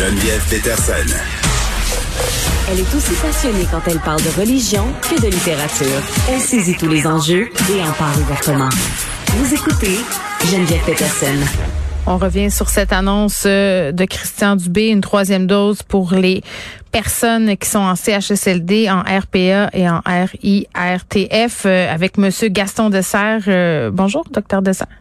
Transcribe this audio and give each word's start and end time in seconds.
Geneviève 0.00 0.42
Peterson. 0.48 1.14
Elle 2.70 2.78
est 2.78 2.94
aussi 2.94 3.14
passionnée 3.20 3.66
quand 3.70 3.82
elle 3.86 3.98
parle 3.98 4.22
de 4.22 4.40
religion 4.40 4.86
que 5.02 5.20
de 5.20 5.26
littérature. 5.26 6.00
Elle 6.30 6.40
saisit 6.40 6.74
tous 6.74 6.88
les 6.88 7.06
enjeux 7.06 7.50
et 7.70 7.82
en 7.82 7.92
parle 7.92 8.18
ouvertement. 8.22 8.70
Vous 9.26 9.52
écoutez 9.52 9.98
Geneviève 10.50 10.80
Peterson. 10.86 11.36
On 12.06 12.16
revient 12.16 12.50
sur 12.50 12.70
cette 12.70 12.94
annonce 12.94 13.42
euh, 13.44 13.92
de 13.92 14.06
Christian 14.06 14.56
Dubé, 14.56 14.88
une 14.88 15.02
troisième 15.02 15.46
dose 15.46 15.82
pour 15.82 16.14
les 16.14 16.42
personnes 16.92 17.58
qui 17.58 17.68
sont 17.68 17.80
en 17.80 17.94
CHSLD, 17.94 18.88
en 18.88 19.00
RPA 19.00 19.68
et 19.74 19.86
en 19.86 20.00
RIRTF 20.06 21.66
euh, 21.66 21.92
avec 21.92 22.16
Monsieur 22.16 22.48
Gaston 22.48 22.88
Dessert. 22.88 23.42
Euh, 23.48 23.90
bonjour, 23.92 24.24
docteur 24.32 24.62
Dessert. 24.62 24.99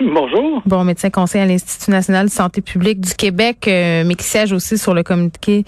Bonjour. 0.00 0.62
Bon, 0.66 0.84
médecin 0.84 1.10
conseiller 1.10 1.44
à 1.44 1.46
l'Institut 1.46 1.90
national 1.90 2.26
de 2.26 2.30
santé 2.30 2.60
publique 2.60 3.00
du 3.00 3.14
Québec, 3.14 3.68
euh, 3.68 4.02
mais 4.04 4.14
qui 4.14 4.24
siège 4.24 4.52
aussi 4.52 4.76
sur 4.76 4.94
le 4.94 5.02
comité, 5.02 5.64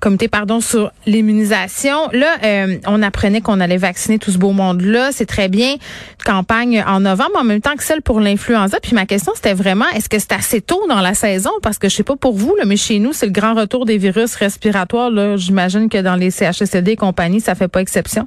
comité 0.00 0.28
pardon, 0.28 0.60
sur 0.60 0.90
l'immunisation. 1.04 2.08
Là, 2.12 2.36
euh, 2.42 2.76
on 2.86 3.02
apprenait 3.02 3.40
qu'on 3.40 3.60
allait 3.60 3.76
vacciner 3.76 4.18
tout 4.18 4.30
ce 4.30 4.38
beau 4.38 4.52
monde-là. 4.52 5.12
C'est 5.12 5.26
très 5.26 5.48
bien. 5.48 5.74
Campagne 6.24 6.82
en 6.86 7.00
novembre, 7.00 7.36
en 7.38 7.44
même 7.44 7.60
temps 7.60 7.74
que 7.76 7.82
celle 7.82 8.02
pour 8.02 8.20
l'influenza. 8.20 8.78
Puis 8.80 8.94
ma 8.94 9.04
question, 9.04 9.32
c'était 9.34 9.54
vraiment, 9.54 9.86
est-ce 9.94 10.08
que 10.08 10.18
c'est 10.18 10.32
assez 10.32 10.60
tôt 10.60 10.86
dans 10.88 11.00
la 11.00 11.14
saison? 11.14 11.50
Parce 11.62 11.78
que 11.78 11.88
je 11.88 11.96
sais 11.96 12.04
pas 12.04 12.16
pour 12.16 12.34
vous, 12.34 12.54
là, 12.56 12.64
mais 12.64 12.76
chez 12.76 12.98
nous, 12.98 13.12
c'est 13.12 13.26
le 13.26 13.32
grand 13.32 13.54
retour 13.54 13.84
des 13.84 13.98
virus 13.98 14.36
respiratoires. 14.36 15.10
Là, 15.10 15.36
j'imagine 15.36 15.88
que 15.88 16.00
dans 16.00 16.16
les 16.16 16.30
CHSLD 16.30 16.92
et 16.92 16.96
compagnie, 16.96 17.40
ça 17.40 17.54
fait 17.54 17.68
pas 17.68 17.80
exception. 17.80 18.26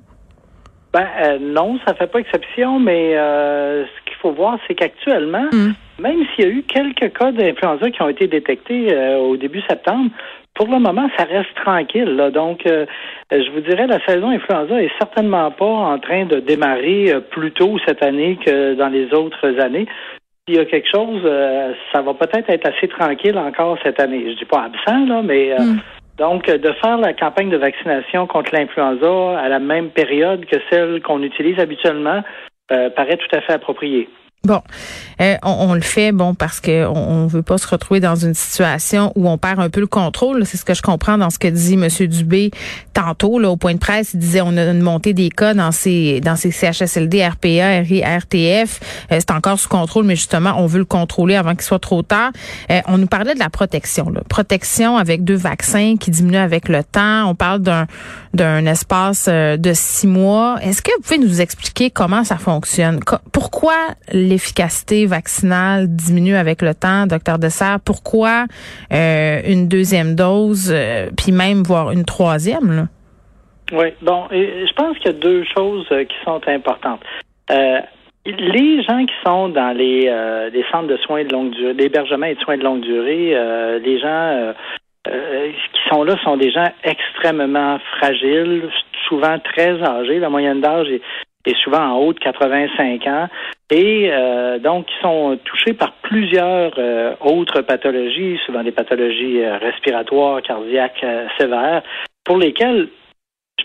Ben 0.91 1.05
euh, 1.21 1.37
non, 1.39 1.77
ça 1.85 1.93
fait 1.93 2.07
pas 2.07 2.19
exception, 2.19 2.79
mais 2.79 3.15
euh, 3.15 3.85
ce 3.85 4.08
faut 4.21 4.31
voir, 4.31 4.57
c'est 4.67 4.75
qu'actuellement, 4.75 5.45
Mm. 5.51 5.71
même 5.99 6.25
s'il 6.35 6.45
y 6.45 6.47
a 6.47 6.51
eu 6.51 6.63
quelques 6.63 7.11
cas 7.17 7.31
d'influenza 7.31 7.89
qui 7.91 8.01
ont 8.01 8.09
été 8.09 8.27
détectés 8.27 8.93
euh, 8.93 9.17
au 9.17 9.37
début 9.37 9.61
septembre, 9.69 10.09
pour 10.55 10.67
le 10.67 10.79
moment, 10.79 11.09
ça 11.17 11.23
reste 11.23 11.53
tranquille. 11.55 12.15
Là. 12.15 12.31
Donc, 12.31 12.65
euh, 12.65 12.85
je 13.31 13.49
vous 13.51 13.61
dirais, 13.61 13.87
la 13.87 14.03
saison 14.05 14.29
influenza 14.29 14.81
est 14.81 14.91
certainement 14.97 15.51
pas 15.51 15.65
en 15.65 15.99
train 15.99 16.25
de 16.25 16.39
démarrer 16.39 17.13
euh, 17.13 17.19
plus 17.21 17.51
tôt 17.51 17.77
cette 17.85 18.03
année 18.03 18.37
que 18.45 18.73
dans 18.73 18.89
les 18.89 19.13
autres 19.13 19.59
années. 19.59 19.87
S'il 20.47 20.57
y 20.57 20.59
a 20.59 20.65
quelque 20.65 20.89
chose, 20.89 21.21
euh, 21.23 21.73
ça 21.93 22.01
va 22.01 22.13
peut-être 22.13 22.49
être 22.49 22.67
assez 22.67 22.87
tranquille 22.89 23.37
encore 23.37 23.77
cette 23.83 24.01
année. 24.01 24.25
Je 24.31 24.37
dis 24.37 24.45
pas 24.45 24.63
absent, 24.65 25.05
là, 25.05 25.21
mais 25.23 25.53
euh, 25.53 25.57
Mm. 25.59 25.79
donc, 26.17 26.49
euh, 26.49 26.57
de 26.57 26.71
faire 26.81 26.97
la 26.97 27.13
campagne 27.13 27.49
de 27.49 27.57
vaccination 27.57 28.27
contre 28.27 28.53
l'influenza 28.53 29.39
à 29.39 29.47
la 29.47 29.59
même 29.59 29.89
période 29.91 30.45
que 30.45 30.57
celle 30.69 31.01
qu'on 31.01 31.21
utilise 31.23 31.59
habituellement 31.59 32.21
euh, 32.21 32.21
paraît 32.95 33.17
tout 33.17 33.35
à 33.35 33.41
fait 33.41 33.53
approprié. 33.53 34.09
Bon, 34.45 34.61
euh, 35.19 35.35
on, 35.43 35.73
le 35.73 35.81
fait 35.81 36.13
bon 36.13 36.33
parce 36.33 36.61
que 36.61 36.87
on, 36.87 36.95
on 36.95 37.27
veut 37.27 37.41
pas 37.41 37.57
se 37.57 37.67
retrouver 37.67 37.99
dans 37.99 38.15
une 38.15 38.33
situation 38.33 39.11
où 39.15 39.27
on 39.27 39.37
perd 39.37 39.59
un 39.59 39.69
peu 39.69 39.81
le 39.81 39.87
contrôle. 39.87 40.45
C'est 40.45 40.55
ce 40.55 40.63
que 40.63 40.73
je 40.73 40.81
comprends 40.81 41.17
dans 41.17 41.29
ce 41.29 41.37
que 41.37 41.49
dit 41.49 41.75
Monsieur 41.75 42.07
Dubé 42.07 42.51
tantôt 42.93 43.37
là 43.37 43.49
au 43.49 43.57
point 43.57 43.73
de 43.73 43.79
presse. 43.79 44.13
Il 44.13 44.21
disait 44.21 44.39
on 44.39 44.55
a 44.55 44.63
une 44.63 44.79
montée 44.79 45.11
des 45.13 45.29
cas 45.29 45.53
dans 45.53 45.73
ces 45.73 46.21
dans 46.21 46.37
ces 46.37 46.51
CHSLD, 46.51 47.27
RPA, 47.27 47.81
RI, 47.81 47.99
RTF. 47.99 48.79
Euh, 49.11 49.19
c'est 49.19 49.31
encore 49.31 49.59
sous 49.59 49.67
contrôle, 49.67 50.05
mais 50.05 50.15
justement 50.15 50.53
on 50.55 50.67
veut 50.67 50.79
le 50.79 50.85
contrôler 50.85 51.35
avant 51.35 51.51
qu'il 51.51 51.63
soit 51.63 51.79
trop 51.79 52.01
tard. 52.01 52.31
Euh, 52.71 52.79
on 52.87 52.97
nous 52.97 53.07
parlait 53.07 53.33
de 53.33 53.39
la 53.39 53.49
protection, 53.49 54.09
là. 54.09 54.21
protection 54.29 54.95
avec 54.95 55.25
deux 55.25 55.35
vaccins 55.35 55.97
qui 55.99 56.11
diminuent 56.11 56.37
avec 56.37 56.69
le 56.69 56.81
temps. 56.85 57.29
On 57.29 57.35
parle 57.35 57.59
d'un 57.59 57.87
d'un 58.33 58.65
espace 58.67 59.27
de 59.27 59.71
six 59.73 60.07
mois. 60.07 60.59
Est-ce 60.61 60.81
que 60.81 60.91
vous 60.95 61.01
pouvez 61.01 61.17
nous 61.17 61.41
expliquer 61.41 61.89
comment 61.89 62.23
ça 62.23 62.37
fonctionne? 62.37 62.99
Pourquoi 63.33 63.73
l'efficacité 64.29 65.05
vaccinale 65.05 65.87
diminue 65.87 66.35
avec 66.35 66.61
le 66.61 66.73
temps, 66.73 67.07
docteur 67.07 67.39
Dessert? 67.39 67.79
Pourquoi 67.85 68.45
euh, 68.93 69.39
une 69.45 69.67
deuxième 69.67 70.15
dose, 70.15 70.71
euh, 70.73 71.09
puis 71.17 71.31
même 71.31 71.63
voire 71.63 71.91
une 71.91 72.05
troisième? 72.05 72.87
Oui, 73.71 73.87
bon, 74.01 74.27
je 74.31 74.73
pense 74.73 74.97
qu'il 74.97 75.07
y 75.07 75.15
a 75.15 75.19
deux 75.19 75.43
choses 75.55 75.85
euh, 75.91 76.03
qui 76.05 76.15
sont 76.23 76.41
importantes. 76.47 77.01
Les 78.25 78.83
gens 78.83 79.05
qui 79.05 79.13
sont 79.25 79.49
dans 79.49 79.75
les, 79.75 80.05
centres 80.71 80.87
de 80.87 80.97
soins 80.97 81.23
de 81.23 81.31
longue 81.31 81.51
durée, 81.51 81.73
l'hébergement 81.73 82.27
et 82.27 82.35
de 82.35 82.39
soins 82.41 82.57
de 82.57 82.63
longue 82.63 82.81
durée, 82.81 83.33
les 83.79 83.99
gens 83.99 84.53
qui 85.05 85.89
sont 85.89 86.03
là 86.03 86.15
sont 86.23 86.37
des 86.37 86.51
gens 86.51 86.67
extrêmement 86.83 87.79
fragiles, 87.97 88.69
souvent 89.07 89.39
très 89.39 89.81
âgés. 89.81 90.19
La 90.19 90.29
moyenne 90.29 90.61
d'âge 90.61 90.89
est 90.89 91.63
souvent 91.63 91.81
en 91.81 91.97
haut 91.97 92.13
de 92.13 92.19
85 92.19 93.07
ans 93.07 93.27
et 93.71 94.09
euh, 94.11 94.59
donc 94.59 94.87
qui 94.87 94.95
sont 95.01 95.37
touchés 95.43 95.73
par 95.73 95.93
plusieurs 96.01 96.73
euh, 96.77 97.13
autres 97.21 97.61
pathologies, 97.61 98.39
souvent 98.45 98.63
des 98.63 98.71
pathologies 98.71 99.41
euh, 99.41 99.57
respiratoires, 99.57 100.41
cardiaques 100.41 101.03
euh, 101.03 101.27
sévères, 101.37 101.83
pour 102.23 102.37
lesquelles 102.37 102.89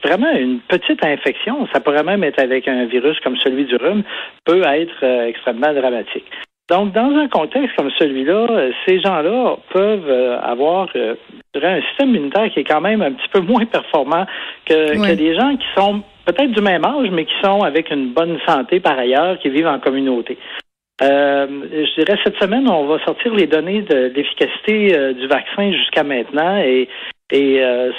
vraiment 0.04 0.32
une 0.32 0.60
petite 0.60 1.04
infection, 1.04 1.66
ça 1.72 1.80
pourrait 1.80 2.02
même 2.02 2.24
être 2.24 2.40
avec 2.40 2.68
un 2.68 2.84
virus 2.84 3.18
comme 3.20 3.36
celui 3.38 3.64
du 3.64 3.76
rhume, 3.76 4.02
peut 4.44 4.62
être 4.62 5.02
euh, 5.02 5.26
extrêmement 5.26 5.72
dramatique. 5.72 6.30
Donc, 6.70 6.92
dans 6.92 7.14
un 7.14 7.28
contexte 7.28 7.76
comme 7.76 7.90
celui-là, 7.98 8.46
euh, 8.48 8.72
ces 8.86 8.98
gens-là 9.00 9.56
peuvent 9.70 10.08
euh, 10.08 10.40
avoir 10.40 10.88
euh, 10.96 11.14
dirais, 11.54 11.78
un 11.78 11.82
système 11.88 12.14
immunitaire 12.14 12.50
qui 12.50 12.60
est 12.60 12.64
quand 12.64 12.80
même 12.80 13.02
un 13.02 13.12
petit 13.12 13.28
peu 13.28 13.40
moins 13.52 13.66
performant 13.66 14.24
que, 14.64 15.14
des 15.14 15.34
gens 15.34 15.56
qui 15.56 15.66
sont 15.76 16.02
peut-être 16.24 16.52
du 16.52 16.62
même 16.62 16.84
âge, 16.84 17.10
mais 17.10 17.26
qui 17.26 17.34
sont 17.42 17.60
avec 17.62 17.90
une 17.90 18.14
bonne 18.14 18.38
santé 18.46 18.80
par 18.80 18.98
ailleurs, 18.98 19.38
qui 19.40 19.50
vivent 19.50 19.66
en 19.66 19.78
communauté. 19.78 20.38
Euh, 21.02 21.46
je 21.72 22.02
dirais 22.02 22.18
cette 22.22 22.36
semaine, 22.36 22.68
on 22.68 22.86
va 22.86 23.04
sortir 23.04 23.34
les 23.34 23.48
données 23.48 23.82
de 23.82 24.12
l'efficacité 24.14 24.96
euh, 24.96 25.12
du 25.12 25.26
vaccin 25.26 25.72
jusqu'à 25.72 26.04
maintenant 26.04 26.56
et, 26.58 26.88
et 27.32 27.60
euh, 27.60 27.90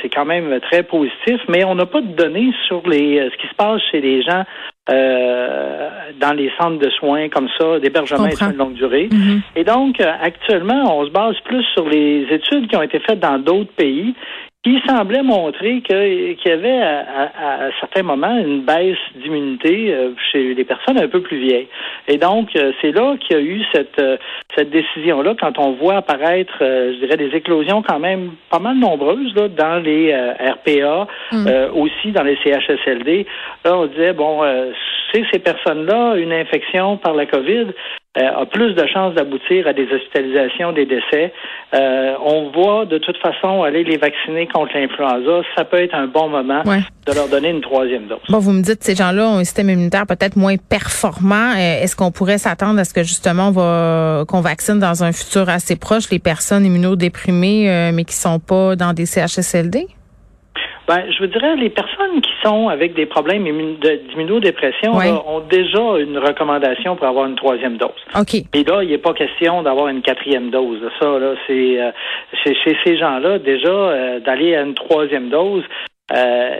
c'est 0.00 0.08
quand 0.10 0.24
même 0.24 0.60
très 0.60 0.84
positif, 0.84 1.40
mais 1.48 1.64
on 1.64 1.74
n'a 1.74 1.86
pas 1.86 2.00
de 2.00 2.14
données 2.14 2.52
sur 2.68 2.88
les 2.88 3.18
ce 3.32 3.36
qui 3.36 3.48
se 3.48 3.54
passe 3.56 3.82
chez 3.90 4.00
les 4.00 4.22
gens 4.22 4.44
euh, 4.90 5.90
dans 6.20 6.32
les 6.34 6.50
centres 6.60 6.78
de 6.78 6.90
soins 6.90 7.28
comme 7.28 7.48
ça, 7.58 7.78
d'hébergement 7.80 8.26
et 8.26 8.32
soins 8.32 8.52
de 8.52 8.58
longue 8.58 8.74
durée. 8.74 9.08
Mhm. 9.10 9.40
Et 9.56 9.64
donc, 9.64 10.00
euh, 10.00 10.12
actuellement, 10.20 10.98
on 10.98 11.06
se 11.06 11.10
base 11.10 11.36
plus 11.44 11.64
sur 11.74 11.88
les 11.88 12.26
études 12.30 12.68
qui 12.68 12.76
ont 12.76 12.82
été 12.82 12.98
faites 13.00 13.20
dans 13.20 13.38
d'autres 13.38 13.72
pays 13.72 14.14
qui 14.64 14.80
semblaient 14.88 15.22
montrer 15.22 15.82
qu'il 15.82 16.36
y 16.44 16.50
avait 16.50 16.80
à, 16.80 17.00
à- 17.36 17.66
à 17.66 17.70
certains 17.80 18.02
moments 18.02 18.34
une 18.38 18.62
baisse 18.62 18.96
d'immunité 19.14 19.92
euh, 19.94 20.10
chez 20.32 20.54
les 20.54 20.64
personnes 20.64 20.98
un 20.98 21.06
peu 21.08 21.20
plus 21.20 21.38
vieilles. 21.38 21.68
Et 22.08 22.16
donc, 22.16 22.48
euh, 22.56 22.72
c'est 22.80 22.92
là 22.92 23.14
qu'il 23.20 23.36
y 23.36 23.40
a 23.40 23.42
eu 23.42 23.62
cette, 23.74 23.98
euh, 24.00 24.16
cette 24.56 24.70
décision-là 24.70 25.34
quand 25.38 25.58
on 25.58 25.72
voit 25.72 25.96
apparaître, 25.96 26.54
je 26.60 26.98
dirais, 26.98 27.18
des 27.18 27.36
éclosions 27.36 27.82
quand 27.82 27.98
même 27.98 28.30
pas 28.50 28.58
mal 28.58 28.78
nombreuses 28.78 29.34
là, 29.36 29.48
dans 29.48 29.82
les 29.84 30.12
euh, 30.12 30.32
RPA, 30.32 31.06
Mm. 31.32 31.46
euh, 31.46 31.70
aussi 31.72 32.12
dans 32.12 32.22
les 32.22 32.36
CHSLD. 32.42 33.26
Là, 33.64 33.76
on 33.78 33.86
disait, 33.86 34.12
bon, 34.14 34.42
euh, 34.42 34.70
chez 35.12 35.24
ces 35.32 35.38
personnes-là, 35.40 36.16
une 36.16 36.32
infection 36.32 36.96
par 36.96 37.14
la 37.14 37.26
COVID 37.26 37.66
euh, 38.16 38.42
a 38.42 38.46
plus 38.46 38.74
de 38.74 38.86
chances 38.86 39.14
d'aboutir 39.14 39.66
à 39.66 39.72
des 39.72 39.88
hospitalisations, 39.92 40.72
des 40.72 40.86
décès. 40.86 41.32
Euh, 41.74 42.14
on 42.24 42.50
voit 42.50 42.84
de 42.86 42.98
toute 42.98 43.16
façon 43.18 43.62
aller 43.64 43.82
les 43.84 43.96
vacciner 43.96 44.46
contre 44.46 44.72
l'influenza. 44.76 45.42
Ça 45.56 45.64
peut 45.64 45.82
être 45.82 45.94
un 45.94 46.06
bon 46.06 46.28
moment 46.28 46.62
Ouais. 46.64 46.80
de 47.06 47.12
leur 47.12 47.28
donner 47.28 47.50
une 47.50 47.60
troisième 47.60 48.06
dose. 48.06 48.18
Bon, 48.28 48.38
vous 48.38 48.52
me 48.52 48.62
dites 48.62 48.82
ces 48.84 48.94
gens-là 48.94 49.28
ont 49.28 49.38
un 49.38 49.44
système 49.44 49.68
immunitaire 49.70 50.06
peut-être 50.06 50.36
moins 50.36 50.56
performant. 50.56 51.52
Euh, 51.56 51.82
Est-ce 51.82 51.96
qu'on 51.96 52.12
pourrait 52.12 52.38
s'attendre 52.38 52.78
à 52.78 52.84
ce 52.84 52.94
que 52.94 53.02
justement 53.02 53.48
on 53.48 53.50
va 53.50 54.24
qu'on 54.28 54.40
vaccine 54.40 54.78
dans 54.78 55.02
un 55.02 55.12
futur 55.12 55.48
assez 55.48 55.74
proche 55.76 56.08
les 56.10 56.18
personnes 56.20 56.64
immunodéprimées 56.64 57.68
euh, 57.70 57.90
mais 57.92 58.04
qui 58.04 58.14
sont 58.14 58.38
pas 58.38 58.76
dans 58.76 58.92
des 58.92 59.06
CHSLD? 59.06 59.86
Ben, 60.86 61.02
je 61.10 61.18
vous 61.18 61.26
dirais, 61.28 61.56
les 61.56 61.70
personnes 61.70 62.20
qui 62.20 62.30
sont 62.42 62.68
avec 62.68 62.94
des 62.94 63.06
problèmes 63.06 63.44
d'immunodépression 63.44 64.98
là, 64.98 65.22
ont 65.26 65.40
déjà 65.40 65.98
une 65.98 66.18
recommandation 66.18 66.94
pour 66.96 67.06
avoir 67.06 67.26
une 67.26 67.36
troisième 67.36 67.76
dose. 67.78 67.90
OK. 68.18 68.34
Et 68.34 68.64
là, 68.64 68.82
il 68.82 68.90
n'est 68.90 68.98
pas 68.98 69.14
question 69.14 69.62
d'avoir 69.62 69.88
une 69.88 70.02
quatrième 70.02 70.50
dose. 70.50 70.80
Ça, 71.00 71.18
là, 71.18 71.34
c'est 71.46 71.80
euh, 71.80 71.90
chez, 72.42 72.54
chez 72.54 72.76
ces 72.84 72.98
gens-là, 72.98 73.38
déjà, 73.38 73.68
euh, 73.68 74.20
d'aller 74.20 74.54
à 74.56 74.62
une 74.62 74.74
troisième 74.74 75.30
dose, 75.30 75.64
euh, 76.14 76.50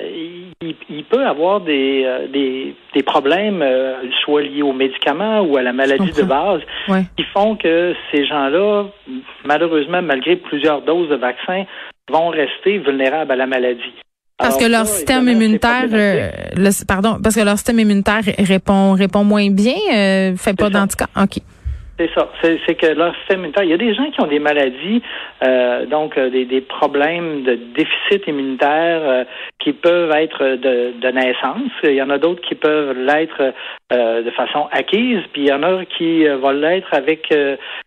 il, 0.62 0.74
il 0.88 1.04
peut 1.04 1.26
avoir 1.26 1.60
des, 1.60 2.02
euh, 2.06 2.26
des, 2.28 2.74
des 2.94 3.02
problèmes, 3.02 3.60
euh, 3.60 3.96
soit 4.24 4.40
liés 4.40 4.62
aux 4.62 4.72
médicaments 4.72 5.40
ou 5.40 5.58
à 5.58 5.62
la 5.62 5.74
maladie 5.74 6.12
de 6.12 6.22
base, 6.22 6.62
Ouais. 6.88 7.02
qui 7.16 7.24
font 7.24 7.54
que 7.56 7.94
ces 8.10 8.24
gens-là, 8.24 8.84
malheureusement, 9.44 10.00
malgré 10.00 10.36
plusieurs 10.36 10.80
doses 10.80 11.10
de 11.10 11.16
vaccin, 11.16 11.64
vont 12.10 12.28
rester 12.28 12.78
vulnérables 12.78 13.32
à 13.32 13.36
la 13.36 13.46
maladie. 13.46 13.92
Parce 14.36 14.56
Alors 14.56 14.66
que 14.66 14.72
leur 14.72 14.86
ça, 14.86 14.94
système 14.96 15.28
immunitaire, 15.28 15.86
euh, 15.92 16.30
le- 16.56 16.86
pardon, 16.86 17.18
parce 17.22 17.36
que 17.36 17.44
leur 17.44 17.56
système 17.56 17.78
immunitaire 17.78 18.22
répond 18.38 18.92
répond 18.92 19.22
moins 19.22 19.48
bien, 19.50 19.76
euh, 19.92 20.36
fait 20.36 20.56
pas 20.56 20.70
d'anticorps. 20.70 21.08
Ok. 21.16 21.38
C'est 21.96 22.10
ça. 22.12 22.28
C'est 22.42 22.74
que 22.74 22.86
leur 22.86 23.14
système 23.18 23.38
immunitaire, 23.38 23.62
il 23.62 23.70
y 23.70 23.74
a 23.74 23.76
des 23.76 23.94
gens 23.94 24.10
qui 24.10 24.20
ont 24.20 24.26
des 24.26 24.40
maladies, 24.40 25.00
euh, 25.44 25.86
donc 25.86 26.18
euh, 26.18 26.28
des, 26.28 26.44
des, 26.44 26.60
problèmes 26.60 27.44
de 27.44 27.54
déficit 27.76 28.26
immunitaire 28.26 29.00
euh, 29.04 29.24
qui 29.60 29.72
peuvent 29.72 30.10
être 30.10 30.56
de, 30.56 30.94
de, 31.00 31.08
naissance. 31.10 31.70
Il 31.84 31.94
y 31.94 32.02
en 32.02 32.10
a 32.10 32.18
d'autres 32.18 32.42
qui 32.42 32.56
peuvent 32.56 32.98
l'être 32.98 33.54
de 33.92 34.30
façon 34.32 34.66
acquise, 34.72 35.20
puis 35.32 35.42
il 35.42 35.48
y 35.48 35.52
en 35.52 35.62
a 35.62 35.84
qui 35.84 36.26
vont 36.26 36.50
l'être 36.50 36.92
avec 36.92 37.32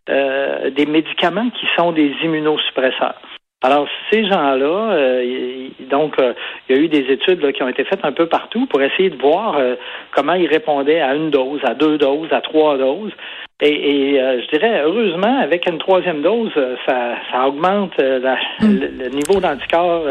des 0.08 0.86
médicaments 0.86 1.50
qui 1.50 1.66
sont 1.76 1.92
des 1.92 2.14
immunosuppresseurs. 2.24 3.20
Alors, 3.68 3.86
ces 4.10 4.26
gens-là, 4.26 4.94
euh, 4.94 5.68
donc, 5.90 6.18
euh, 6.22 6.32
il 6.70 6.76
y 6.78 6.80
a 6.80 6.82
eu 6.82 6.88
des 6.88 7.12
études 7.12 7.52
qui 7.52 7.62
ont 7.64 7.68
été 7.68 7.84
faites 7.84 8.00
un 8.04 8.14
peu 8.14 8.26
partout 8.26 8.66
pour 8.66 8.82
essayer 8.82 9.10
de 9.10 9.18
voir 9.18 9.58
euh, 9.58 9.76
comment 10.16 10.36
ils 10.36 10.48
répondaient 10.48 11.02
à 11.02 11.14
une 11.14 11.32
dose, 11.32 11.60
à 11.66 11.74
deux 11.74 11.98
doses, 11.98 12.32
à 12.32 12.40
trois 12.40 12.78
doses. 12.78 13.12
Et, 13.60 14.14
je 14.16 14.48
dirais, 14.56 14.84
heureusement, 14.86 15.42
avec 15.42 15.68
une 15.70 15.80
troisième 15.80 16.22
dose, 16.22 16.54
ça, 16.86 17.16
ça 17.30 17.46
augmente 17.46 17.98
mm. 17.98 18.22
le, 18.62 19.10
niveau 19.10 19.42
d'anticorps 19.42 20.06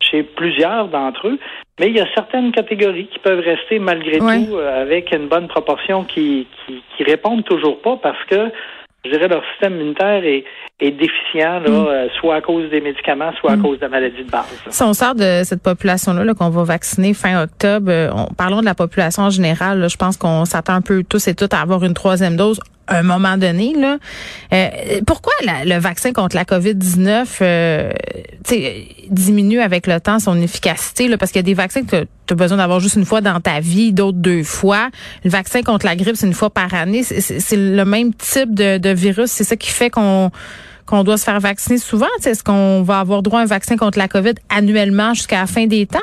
chez 0.00 0.22
plusieurs 0.22 0.88
d'entre 0.88 1.28
eux. 1.28 1.38
Mais 1.80 1.86
il 1.86 1.96
y 1.96 2.00
a 2.00 2.06
certaines 2.14 2.52
catégories 2.52 3.06
qui 3.06 3.20
peuvent 3.20 3.40
rester 3.40 3.78
malgré 3.78 4.18
tout 4.18 4.58
avec 4.58 5.14
une 5.14 5.28
bonne 5.28 5.48
proportion 5.48 6.04
qui, 6.04 6.46
qui, 6.66 6.82
qui 6.96 7.04
répondent 7.04 7.44
toujours 7.44 7.80
pas 7.80 7.96
parce 8.02 8.22
que 8.24 8.50
je 9.04 9.10
dirais, 9.10 9.28
leur 9.28 9.42
système 9.52 9.76
immunitaire 9.76 10.24
est, 10.24 10.44
est 10.80 10.90
déficient, 10.90 11.60
là, 11.60 11.70
mm. 11.70 11.86
euh, 11.86 12.08
soit 12.20 12.36
à 12.36 12.40
cause 12.40 12.68
des 12.70 12.80
médicaments, 12.80 13.32
soit 13.40 13.52
à 13.52 13.56
mm. 13.56 13.62
cause 13.62 13.78
de 13.78 13.86
maladies 13.86 14.24
de 14.24 14.30
base. 14.30 14.46
Si 14.68 14.82
on 14.82 14.92
sort 14.92 15.14
de 15.14 15.42
cette 15.44 15.62
population-là 15.62 16.24
-là, 16.24 16.34
qu'on 16.34 16.50
va 16.50 16.64
vacciner 16.64 17.14
fin 17.14 17.42
octobre, 17.42 17.90
euh, 17.90 18.10
parlons 18.36 18.60
de 18.60 18.64
la 18.64 18.74
population 18.74 19.22
en 19.24 19.30
général. 19.30 19.88
je 19.88 19.96
pense 19.96 20.16
qu'on 20.16 20.44
s'attend 20.44 20.74
un 20.74 20.82
peu 20.82 21.04
tous 21.04 21.28
et 21.28 21.34
toutes 21.34 21.54
à 21.54 21.60
avoir 21.60 21.84
une 21.84 21.94
troisième 21.94 22.36
dose 22.36 22.60
un 22.88 23.02
moment 23.02 23.36
donné. 23.36 23.74
Là. 23.74 23.98
Euh, 24.52 25.00
pourquoi 25.06 25.32
le 25.42 25.78
vaccin 25.78 26.12
contre 26.12 26.36
la 26.36 26.44
COVID-19 26.44 27.26
euh, 27.42 27.92
diminue 29.10 29.60
avec 29.60 29.86
le 29.86 30.00
temps 30.00 30.18
son 30.18 30.40
efficacité? 30.40 31.08
Là, 31.08 31.18
parce 31.18 31.32
qu'il 31.32 31.38
y 31.38 31.44
a 31.44 31.44
des 31.44 31.54
vaccins 31.54 31.84
que 31.84 32.06
tu 32.26 32.32
as 32.32 32.36
besoin 32.36 32.58
d'avoir 32.58 32.80
juste 32.80 32.96
une 32.96 33.04
fois 33.04 33.20
dans 33.20 33.40
ta 33.40 33.60
vie, 33.60 33.92
d'autres 33.92 34.18
deux 34.18 34.42
fois. 34.42 34.90
Le 35.24 35.30
vaccin 35.30 35.62
contre 35.62 35.86
la 35.86 35.96
grippe, 35.96 36.16
c'est 36.16 36.26
une 36.26 36.34
fois 36.34 36.50
par 36.50 36.72
année. 36.74 37.02
C'est 37.02 37.56
le 37.56 37.84
même 37.84 38.14
type 38.14 38.54
de, 38.54 38.78
de 38.78 38.90
virus. 38.90 39.30
C'est 39.30 39.44
ça 39.44 39.56
qui 39.56 39.70
fait 39.70 39.90
qu'on 39.90 40.30
qu'on 40.86 41.04
doit 41.04 41.18
se 41.18 41.24
faire 41.24 41.38
vacciner 41.38 41.76
souvent. 41.76 42.06
Est-ce 42.24 42.42
qu'on 42.42 42.82
va 42.82 43.00
avoir 43.00 43.22
droit 43.22 43.40
à 43.40 43.42
un 43.42 43.46
vaccin 43.46 43.76
contre 43.76 43.98
la 43.98 44.08
COVID 44.08 44.34
annuellement 44.48 45.12
jusqu'à 45.12 45.40
la 45.40 45.46
fin 45.46 45.66
des 45.66 45.86
temps? 45.86 45.98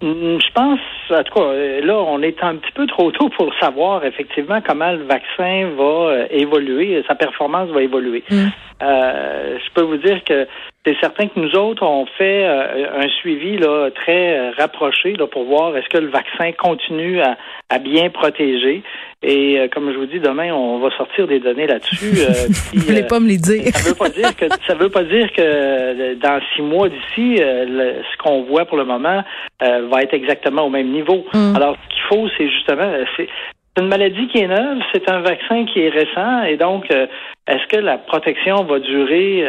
Mm, 0.00 0.38
je 0.38 0.52
pense, 0.52 0.80
en 1.10 1.22
tout 1.24 1.34
cas, 1.34 1.40
euh, 1.40 1.80
là, 1.80 1.96
on 1.96 2.22
est 2.22 2.42
un 2.42 2.56
petit 2.56 2.70
peu 2.72 2.86
trop 2.86 3.10
tôt 3.10 3.28
pour 3.30 3.52
savoir 3.58 4.04
effectivement 4.04 4.60
comment 4.60 4.92
le 4.92 5.02
vaccin 5.04 5.70
va 5.76 5.82
euh, 5.82 6.26
évoluer, 6.30 7.02
sa 7.08 7.16
performance 7.16 7.68
va 7.70 7.82
évoluer. 7.82 8.22
Mm. 8.30 8.46
Euh, 8.80 9.58
je 9.58 9.72
peux 9.74 9.82
vous 9.82 9.96
dire 9.96 10.22
que 10.22 10.46
c'est 10.86 10.96
certain 11.00 11.26
que 11.26 11.40
nous 11.40 11.54
autres, 11.56 11.82
on 11.82 12.06
fait 12.06 12.46
un 12.46 13.08
suivi 13.20 13.58
là, 13.58 13.90
très 13.90 14.50
rapproché 14.50 15.14
là, 15.14 15.26
pour 15.26 15.44
voir 15.44 15.76
est-ce 15.76 15.88
que 15.88 15.98
le 15.98 16.08
vaccin 16.08 16.52
continue 16.52 17.20
à, 17.20 17.36
à 17.68 17.78
bien 17.78 18.08
protéger. 18.08 18.82
Et 19.22 19.58
euh, 19.58 19.66
comme 19.72 19.92
je 19.92 19.98
vous 19.98 20.06
dis, 20.06 20.20
demain, 20.20 20.52
on 20.54 20.78
va 20.78 20.96
sortir 20.96 21.26
des 21.26 21.40
données 21.40 21.66
là-dessus. 21.66 22.20
Euh, 22.20 22.46
vous 22.74 22.82
voulez 22.82 23.02
pas 23.02 23.18
me 23.18 23.26
les 23.26 23.36
dire. 23.36 23.64
ça 23.74 23.88
veut 23.88 23.96
pas 23.96 24.08
dire 24.10 24.36
que 24.36 24.44
ça 24.66 24.74
veut 24.74 24.90
pas 24.90 25.02
dire 25.02 25.32
que 25.32 25.42
euh, 25.42 26.14
dans 26.14 26.40
six 26.54 26.62
mois 26.62 26.88
d'ici, 26.88 27.36
ce 27.38 28.16
qu'on 28.22 28.44
voit 28.44 28.64
pour 28.64 28.76
le 28.76 28.84
moment 28.84 29.24
va 29.60 30.02
être 30.02 30.14
exactement 30.14 30.62
au 30.62 30.70
même 30.70 30.90
niveau. 30.90 31.24
Mm. 31.34 31.56
Alors, 31.56 31.76
ce 31.76 31.94
qu'il 31.94 32.02
faut, 32.08 32.28
c'est 32.38 32.48
justement, 32.48 32.92
c'est 33.16 33.28
une 33.76 33.88
maladie 33.88 34.28
qui 34.28 34.38
est 34.38 34.46
neuve, 34.46 34.78
c'est 34.92 35.10
un 35.10 35.20
vaccin 35.20 35.64
qui 35.66 35.80
est 35.80 35.88
récent, 35.88 36.44
et 36.44 36.56
donc, 36.56 36.88
est-ce 36.90 37.66
que 37.68 37.76
la 37.76 37.98
protection 37.98 38.64
va 38.64 38.78
durer 38.78 39.44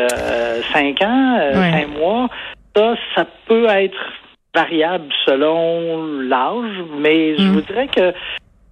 cinq 0.74 1.02
ans, 1.04 1.40
cinq 1.54 1.88
mois? 1.98 2.28
Ça, 2.76 2.96
ça 3.16 3.26
peut 3.48 3.68
être 3.68 3.98
variable 4.56 5.10
selon 5.26 6.22
l'âge, 6.22 6.84
mais 6.98 7.38
je 7.38 7.44
mm. 7.44 7.52
voudrais 7.52 7.88
que 7.88 8.14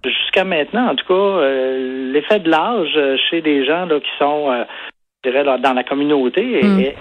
jusqu'à 0.08 0.44
maintenant, 0.44 0.90
en 0.90 0.94
tout 0.94 1.06
cas, 1.06 1.14
euh, 1.14 2.12
l'effet 2.12 2.40
de 2.40 2.50
l'âge 2.50 2.94
euh, 2.96 3.16
chez 3.30 3.40
des 3.40 3.64
gens 3.64 3.86
là, 3.86 4.00
qui 4.00 4.10
sont, 4.18 4.50
euh, 4.50 4.64
je 5.24 5.30
dirais, 5.30 5.44
dans 5.44 5.72
la 5.72 5.84
communauté 5.84 6.60
est, 6.60 6.94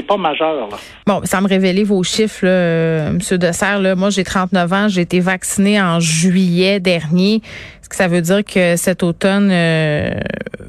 hmm. 0.00 0.02
pas 0.06 0.16
majeur. 0.16 0.68
Bon, 1.06 1.20
ça 1.24 1.40
me 1.40 1.48
révélait 1.48 1.82
vos 1.82 2.02
chiffres, 2.02 2.46
là, 2.46 3.08
M. 3.08 3.18
Dessert. 3.38 3.80
Là. 3.80 3.94
Moi, 3.94 4.10
j'ai 4.10 4.24
39 4.24 4.72
ans, 4.72 4.88
j'ai 4.88 5.02
été 5.02 5.20
vacciné 5.20 5.80
en 5.80 6.00
juillet 6.00 6.80
dernier. 6.80 7.36
Est-ce 7.36 7.88
que 7.88 7.96
ça 7.96 8.08
veut 8.08 8.22
dire 8.22 8.44
que 8.44 8.76
cet 8.76 9.02
automne, 9.02 9.48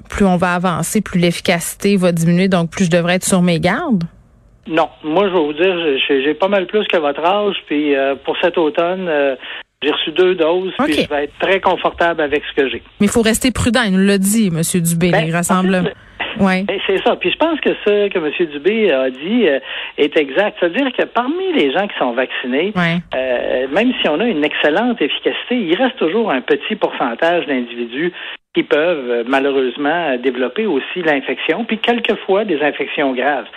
plus 0.09 0.25
on 0.25 0.37
va 0.37 0.53
avancer, 0.53 1.01
plus 1.01 1.19
l'efficacité 1.19 1.97
va 1.97 2.11
diminuer, 2.11 2.47
donc 2.47 2.71
plus 2.71 2.85
je 2.85 2.91
devrais 2.91 3.15
être 3.15 3.25
sur 3.25 3.41
mes 3.41 3.59
gardes? 3.59 4.03
Non, 4.67 4.89
moi 5.03 5.29
je 5.29 5.33
vais 5.33 5.39
vous 5.39 5.53
dire, 5.53 5.99
j'ai 6.07 6.33
pas 6.33 6.47
mal 6.47 6.65
plus 6.65 6.85
que 6.87 6.97
votre 6.97 7.23
âge, 7.23 7.55
puis 7.67 7.93
pour 8.25 8.35
cet 8.41 8.57
automne, 8.57 9.09
j'ai 9.81 9.91
reçu 9.91 10.11
deux 10.11 10.35
doses, 10.35 10.73
puis 10.79 10.93
je 10.93 11.09
vais 11.09 11.25
être 11.25 11.37
très 11.39 11.59
confortable 11.59 12.21
avec 12.21 12.43
ce 12.49 12.61
que 12.61 12.69
j'ai. 12.69 12.81
Mais 12.99 13.07
il 13.07 13.11
faut 13.11 13.21
rester 13.21 13.51
prudent, 13.51 13.81
il 13.85 13.93
nous 13.93 14.05
l'a 14.05 14.17
dit, 14.17 14.47
M. 14.47 14.61
Dubé, 14.81 15.11
ben, 15.11 15.25
les 15.25 15.31
rassemblements. 15.31 15.89
Ouais. 16.39 16.63
Ben, 16.63 16.79
c'est 16.85 17.01
ça. 17.03 17.15
Puis 17.15 17.31
je 17.31 17.37
pense 17.37 17.59
que 17.61 17.69
ce 17.85 18.09
que 18.09 18.17
M. 18.17 18.49
Dubé 18.51 18.91
a 18.91 19.09
dit 19.09 19.47
euh, 19.47 19.59
est 19.97 20.17
exact. 20.17 20.57
C'est-à-dire 20.59 20.91
que 20.91 21.03
parmi 21.03 21.53
les 21.53 21.71
gens 21.71 21.87
qui 21.87 21.97
sont 21.97 22.11
vaccinés, 22.11 22.73
euh, 22.77 23.67
même 23.69 23.93
si 24.01 24.09
on 24.09 24.19
a 24.19 24.25
une 24.25 24.43
excellente 24.43 25.01
efficacité, 25.01 25.55
il 25.55 25.75
reste 25.75 25.97
toujours 25.97 26.31
un 26.31 26.41
petit 26.41 26.75
pourcentage 26.75 27.45
d'individus 27.47 28.11
qui 28.53 28.63
peuvent 28.63 29.09
euh, 29.09 29.23
malheureusement 29.27 30.17
développer 30.17 30.65
aussi 30.65 31.01
l'infection, 31.03 31.65
puis 31.65 31.77
quelquefois 31.77 32.45
des 32.45 32.61
infections 32.61 33.13
graves. 33.13 33.47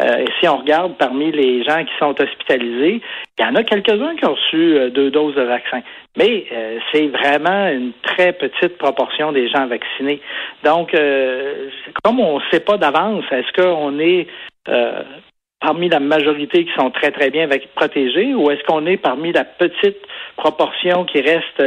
Euh, 0.00 0.24
si 0.40 0.48
on 0.48 0.56
regarde 0.56 0.96
parmi 0.98 1.30
les 1.30 1.62
gens 1.62 1.84
qui 1.84 1.92
sont 2.00 2.20
hospitalisés, 2.20 3.00
il 3.38 3.44
y 3.44 3.48
en 3.48 3.54
a 3.54 3.62
quelques-uns 3.62 4.16
qui 4.16 4.26
ont 4.26 4.34
reçu 4.34 4.76
euh, 4.76 4.90
deux 4.90 5.10
doses 5.12 5.36
de 5.36 5.42
vaccin. 5.42 5.82
Mais 6.16 6.46
euh, 6.50 6.78
c'est 6.90 7.06
vraiment 7.06 7.68
une 7.68 7.92
très 8.02 8.32
petite 8.32 8.76
proportion 8.76 9.30
des 9.30 9.48
gens 9.48 9.66
vaccinés. 9.68 10.20
Donc, 10.64 10.96
comme 12.02 12.18
on 12.18 12.38
ne 12.38 12.44
sait 12.50 12.60
pas 12.60 12.76
d'avance, 12.76 13.24
est-ce 13.30 13.62
qu'on 13.62 13.98
est, 14.00 14.26
parmi 15.60 15.88
la 15.88 16.00
majorité 16.00 16.64
qui 16.64 16.72
sont 16.76 16.90
très, 16.90 17.10
très 17.10 17.30
bien 17.30 17.48
protégés 17.76 18.34
ou 18.34 18.50
est-ce 18.50 18.64
qu'on 18.64 18.86
est 18.86 18.96
parmi 18.96 19.32
la 19.32 19.44
petite 19.44 19.98
proportion 20.36 21.04
qui 21.04 21.20
reste 21.20 21.62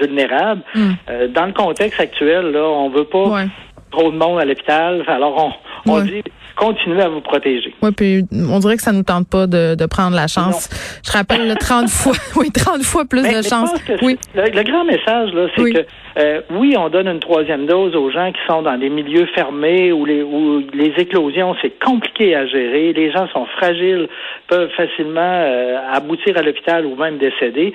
vulnérable? 0.00 0.62
Hmm. 0.74 0.94
dans 1.28 1.46
le 1.46 1.52
contexte 1.52 2.00
actuel, 2.00 2.52
là, 2.52 2.64
on 2.64 2.90
veut 2.90 3.04
pas 3.04 3.44
trop 3.90 4.10
de 4.10 4.16
monde 4.16 4.38
à 4.38 4.44
l'hôpital. 4.44 5.02
Alors, 5.06 5.44
on, 5.44 5.52
on 5.86 6.00
dit 6.00 6.22
continuez 6.56 7.02
à 7.02 7.08
vous 7.08 7.20
protéger. 7.20 7.74
Oui, 7.82 7.90
puis 7.92 8.24
on 8.32 8.58
dirait 8.58 8.76
que 8.76 8.82
ça 8.82 8.92
nous 8.92 9.02
tente 9.02 9.28
pas 9.28 9.46
de, 9.46 9.74
de 9.74 9.86
prendre 9.86 10.16
la 10.16 10.26
chance. 10.26 10.68
Je 11.06 11.12
rappelle 11.12 11.46
le 11.46 11.54
30 11.54 11.88
fois, 11.90 12.14
oui, 12.36 12.50
30 12.50 12.82
fois 12.82 13.04
plus 13.04 13.22
de 13.22 13.42
chance. 13.42 13.70
Oui. 14.02 14.18
Le, 14.34 14.62
grand 14.62 14.84
message 14.84 15.32
là, 15.32 15.48
c'est 15.54 15.70
que 15.70 15.86
euh, 16.18 16.40
oui, 16.50 16.74
on 16.78 16.88
donne 16.88 17.08
une 17.08 17.20
troisième 17.20 17.66
dose 17.66 17.94
aux 17.94 18.10
gens 18.10 18.32
qui 18.32 18.40
sont 18.48 18.62
dans 18.62 18.78
des 18.78 18.88
milieux 18.88 19.26
fermés 19.34 19.92
où 19.92 20.06
les 20.06 20.22
où 20.22 20.62
les 20.72 20.94
éclosions 20.96 21.54
c'est 21.60 21.78
compliqué 21.78 22.34
à 22.34 22.46
gérer, 22.46 22.92
les 22.94 23.12
gens 23.12 23.28
sont 23.28 23.46
fragiles, 23.58 24.08
peuvent 24.48 24.70
facilement 24.76 25.20
euh, 25.20 25.76
aboutir 25.92 26.36
à 26.38 26.42
l'hôpital 26.42 26.86
ou 26.86 26.96
même 26.96 27.18
décéder. 27.18 27.74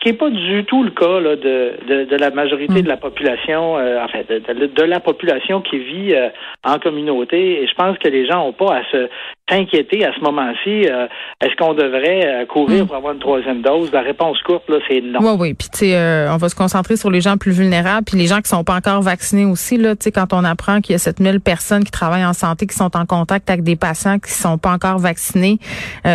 Ce 0.00 0.04
qui 0.04 0.12
n'est 0.12 0.18
pas 0.18 0.30
du 0.30 0.64
tout 0.64 0.82
le 0.82 0.90
cas 0.92 1.20
là, 1.20 1.36
de, 1.36 1.74
de, 1.86 2.04
de, 2.04 2.16
la 2.16 2.30
majorité 2.30 2.80
mm. 2.80 2.82
de 2.82 2.88
la 2.88 2.96
population, 2.96 3.76
euh, 3.76 4.02
en 4.02 4.08
fait, 4.08 4.26
de, 4.30 4.66
de, 4.66 4.82
la 4.82 4.98
population 4.98 5.60
qui 5.60 5.78
vit 5.78 6.14
euh, 6.14 6.30
en 6.64 6.78
communauté. 6.78 7.62
Et 7.62 7.66
je 7.66 7.74
pense 7.74 7.98
que 7.98 8.08
les 8.08 8.26
gens 8.26 8.38
n'ont 8.38 8.54
pas 8.54 8.76
à 8.76 8.84
se 8.90 9.10
s'inquiéter 9.50 10.04
à 10.04 10.12
ce 10.14 10.20
moment-ci. 10.20 10.86
Euh, 10.86 11.06
est-ce 11.40 11.54
qu'on 11.56 11.74
devrait 11.74 12.46
courir 12.48 12.84
mm. 12.84 12.86
pour 12.86 12.96
avoir 12.96 13.12
une 13.14 13.20
troisième 13.20 13.62
dose? 13.62 13.90
La 13.92 14.02
réponse 14.02 14.40
courte, 14.42 14.68
là, 14.68 14.76
c'est 14.88 15.00
non. 15.00 15.20
Oui, 15.20 15.36
oui. 15.38 15.54
Puis, 15.54 15.68
tu 15.72 15.78
sais, 15.78 16.28
on 16.30 16.36
va 16.36 16.48
se 16.48 16.54
concentrer 16.54 16.96
sur 16.96 17.10
les 17.10 17.20
gens 17.20 17.36
plus 17.36 17.52
vulnérables, 17.52 18.04
puis 18.04 18.16
les 18.16 18.26
gens 18.26 18.40
qui 18.40 18.48
sont 18.48 18.64
pas 18.64 18.74
encore 18.74 19.02
vaccinés 19.02 19.44
aussi. 19.44 19.76
Là, 19.76 19.96
tu 19.96 20.04
sais, 20.04 20.12
quand 20.12 20.32
on 20.32 20.44
apprend 20.44 20.80
qu'il 20.80 20.92
y 20.92 20.96
a 20.96 20.98
7000 20.98 21.40
personnes 21.40 21.84
qui 21.84 21.90
travaillent 21.90 22.24
en 22.24 22.32
santé, 22.32 22.66
qui 22.66 22.76
sont 22.76 22.96
en 22.96 23.06
contact 23.06 23.50
avec 23.50 23.62
des 23.62 23.76
patients 23.76 24.18
qui 24.18 24.32
sont 24.32 24.58
pas 24.58 24.72
encore 24.72 24.98
vaccinés, 24.98 25.58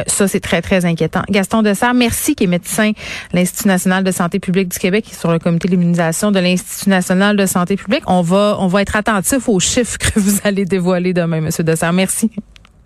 ça, 0.08 0.27
c'est 0.27 0.39
très, 0.39 0.62
très 0.62 0.86
inquiétant. 0.86 1.22
Gaston 1.30 1.62
Dessert, 1.62 1.94
merci, 1.94 2.36
qui 2.36 2.46
est 2.46 2.48
médecin 2.48 2.92
à 3.34 3.36
l'Institut 3.36 3.68
national 3.68 4.04
de 4.04 4.12
santé 4.12 4.39
publique 4.39 4.70
du 4.70 4.80
Québec, 4.80 5.06
qui 5.06 5.12
est 5.12 5.20
sur 5.20 5.32
le 5.32 5.39
comité 5.39 5.68
d'immunisation 5.68 6.32
de 6.32 6.39
l'Institut 6.39 6.89
national 6.89 7.36
de 7.36 7.46
santé 7.46 7.75
publique. 7.75 8.04
On 8.08 8.22
va, 8.22 8.58
on 8.60 8.68
va 8.68 8.82
être 8.82 8.96
attentif 8.96 9.48
aux 9.50 9.60
chiffres 9.60 9.98
que 10.00 10.20
vous 10.20 10.39
allez 10.44 10.65
dévoiler 10.65 11.13
demain, 11.13 11.42
Monsieur 11.42 11.63
Dessert. 11.63 11.94
Merci. 11.94 12.32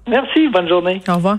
Merci. 0.09 0.47
Bonne 0.49 0.67
journée. 0.67 1.01
Au 1.07 1.15
revoir. 1.15 1.37